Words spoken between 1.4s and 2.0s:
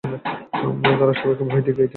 ভয় দেখিয়েছে।